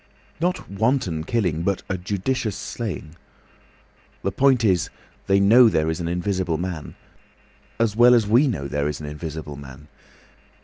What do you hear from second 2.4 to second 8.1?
slaying. The point is, they know there is an Invisible Man—as